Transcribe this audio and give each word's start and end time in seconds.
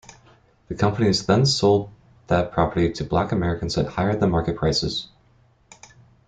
The 0.67 0.73
companies 0.73 1.27
then 1.27 1.45
sold 1.45 1.91
that 2.25 2.51
property 2.51 2.91
to 2.91 3.03
black 3.03 3.31
Americans 3.31 3.77
at 3.77 3.85
higher-than-market 3.85 4.55
prices. 4.57 5.09